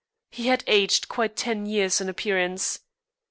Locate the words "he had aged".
0.31-1.09